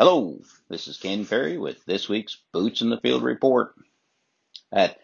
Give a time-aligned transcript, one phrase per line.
[0.00, 0.38] Hello,
[0.70, 3.74] this is Ken Perry with this week's Boots in the Field report.
[4.72, 4.98] At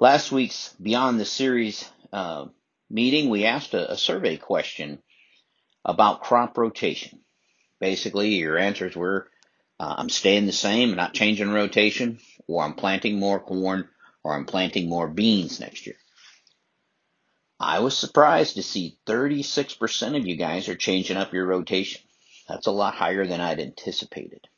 [0.00, 2.46] last week's Beyond the Series uh,
[2.90, 5.00] meeting, we asked a, a, survey question
[5.84, 7.20] about crop rotation.
[7.78, 9.30] Basically, your answers were
[9.78, 12.18] uh, I'm staying the same, I'm not changing rotation,
[12.48, 13.88] or I'm planting more corn,
[14.24, 15.98] or I'm planting more beans next year.
[17.60, 22.00] I was surprised to see 36% of you guys are changing up your rotation.
[22.48, 24.48] That's a lot higher than I'd anticipated.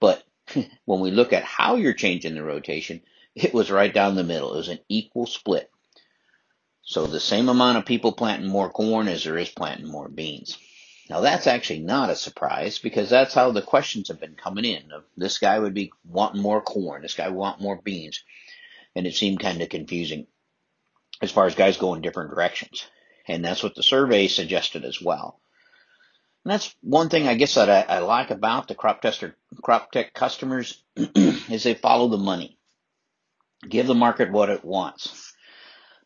[0.00, 0.22] But
[0.84, 3.02] when we look at how you're changing the rotation,
[3.34, 4.54] it was right down the middle.
[4.54, 5.70] It was an equal split.
[6.82, 10.58] So the same amount of people planting more corn as there is planting more beans.
[11.08, 14.90] Now that's actually not a surprise because that's how the questions have been coming in.
[15.16, 17.02] This guy would be wanting more corn.
[17.02, 18.22] This guy would want more beans.
[18.94, 20.26] And it seemed kind of confusing
[21.20, 22.86] as far as guys going different directions.
[23.26, 25.40] And that's what the survey suggested as well.
[26.44, 29.90] And that's one thing I guess that I, I like about the crop tester, crop
[29.92, 32.58] tech customers is they follow the money.
[33.66, 35.32] Give the market what it wants.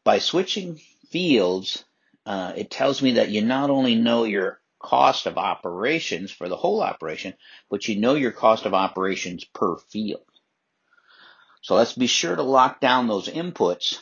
[0.05, 1.85] By switching fields,
[2.25, 6.57] uh, it tells me that you not only know your cost of operations for the
[6.57, 7.35] whole operation,
[7.69, 10.23] but you know your cost of operations per field.
[11.63, 13.99] So let's be sure to lock down those inputs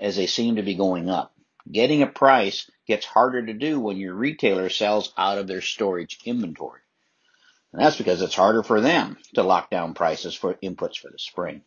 [0.00, 1.32] as they seem to be going up.
[1.70, 6.18] Getting a price gets harder to do when your retailer sells out of their storage
[6.24, 6.80] inventory.
[7.72, 11.18] And that's because it's harder for them to lock down prices for inputs for the
[11.18, 11.62] spring.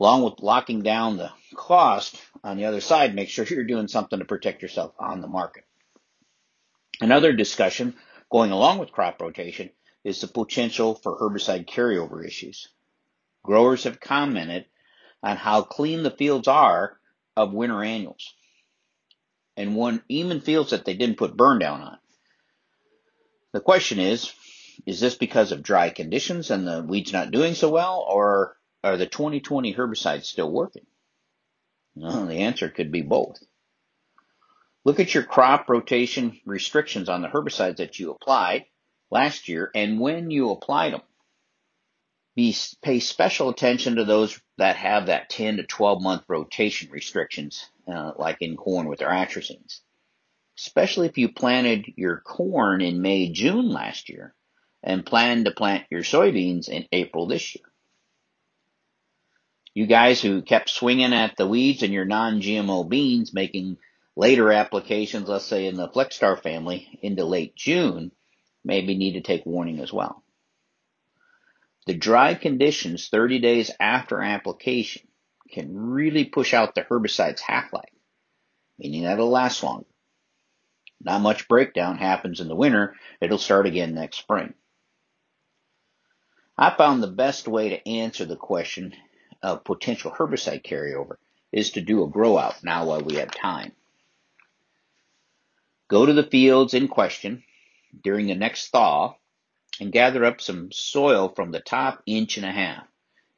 [0.00, 4.18] Along with locking down the cost on the other side, make sure you're doing something
[4.18, 5.64] to protect yourself on the market.
[7.00, 7.94] Another discussion
[8.30, 9.70] going along with crop rotation
[10.02, 12.68] is the potential for herbicide carryover issues.
[13.44, 14.66] Growers have commented
[15.22, 16.98] on how clean the fields are
[17.36, 18.34] of winter annuals
[19.56, 21.98] and one even fields that they didn't put burn down on.
[23.52, 24.32] The question is,
[24.86, 28.96] is this because of dry conditions and the weeds not doing so well, or are
[28.96, 30.86] the 2020 herbicides still working?
[31.94, 33.38] Well, the answer could be both.
[34.84, 38.66] Look at your crop rotation restrictions on the herbicides that you applied
[39.10, 41.02] last year and when you applied them.
[42.34, 47.68] Be, pay special attention to those that have that 10 to 12 month rotation restrictions
[47.86, 49.80] uh, like in corn with their atrazines.
[50.58, 54.34] Especially if you planted your corn in May, June last year
[54.82, 57.64] and plan to plant your soybeans in April this year.
[59.74, 63.78] You guys who kept swinging at the weeds in your non-GMO beans, making
[64.14, 68.12] later applications, let's say in the Flexstar family, into late June,
[68.64, 70.23] maybe need to take warning as well.
[71.86, 75.06] The dry conditions 30 days after application
[75.50, 77.92] can really push out the herbicide's half-life,
[78.78, 79.86] meaning that it'll last longer.
[81.00, 82.94] Not much breakdown happens in the winter.
[83.20, 84.54] It'll start again next spring.
[86.56, 88.94] I found the best way to answer the question
[89.42, 91.16] of potential herbicide carryover
[91.52, 93.72] is to do a grow out now while we have time.
[95.88, 97.44] Go to the fields in question
[98.02, 99.16] during the next thaw
[99.80, 102.86] and gather up some soil from the top inch and a half.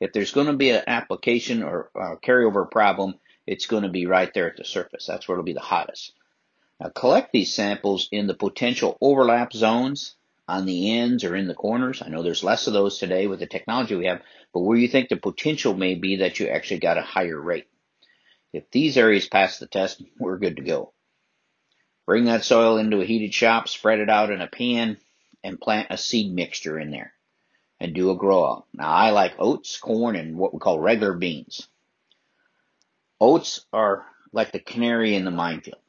[0.00, 3.14] If there's going to be an application or, or carryover problem,
[3.46, 5.06] it's going to be right there at the surface.
[5.06, 6.12] That's where it'll be the hottest.
[6.80, 10.14] Now collect these samples in the potential overlap zones
[10.48, 12.02] on the ends or in the corners.
[12.04, 14.20] I know there's less of those today with the technology we have,
[14.52, 17.66] but where you think the potential may be that you actually got a higher rate.
[18.52, 20.92] If these areas pass the test, we're good to go.
[22.06, 24.98] Bring that soil into a heated shop, spread it out in a pan,
[25.46, 27.12] and plant a seed mixture in there
[27.78, 28.64] and do a grow out.
[28.74, 31.68] Now I like oats, corn, and what we call regular beans.
[33.20, 35.80] Oats are like the canary in the minefield.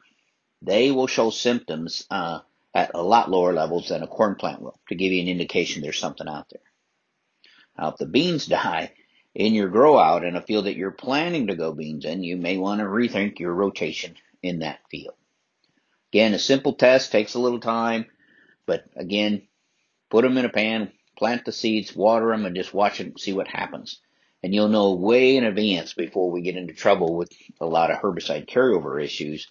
[0.61, 2.39] They will show symptoms uh,
[2.73, 5.81] at a lot lower levels than a corn plant will to give you an indication
[5.81, 6.61] there's something out there.
[7.77, 8.93] Now if the beans die
[9.33, 12.37] in your grow out in a field that you're planning to go beans in, you
[12.37, 15.15] may want to rethink your rotation in that field.
[16.11, 18.05] Again, a simple test takes a little time,
[18.67, 19.46] but again,
[20.09, 23.33] put them in a pan, plant the seeds, water them, and just watch and see
[23.33, 23.99] what happens.
[24.43, 27.99] And you'll know way in advance before we get into trouble with a lot of
[27.99, 29.47] herbicide carryover issues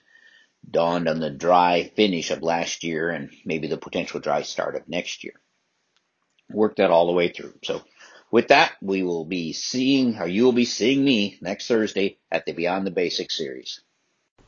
[0.68, 4.88] dawned on the dry finish of last year and maybe the potential dry start of
[4.88, 5.34] next year.
[6.50, 7.54] Work that all the way through.
[7.64, 7.82] So
[8.30, 12.46] with that, we will be seeing, or you will be seeing me next Thursday at
[12.46, 13.80] the Beyond the Basics series.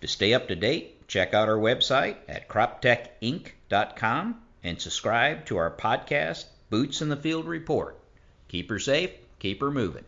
[0.01, 5.71] To stay up to date, check out our website at croptechinc.com and subscribe to our
[5.71, 7.99] podcast Boots in the Field Report.
[8.49, 10.05] Keep her safe, keep her moving.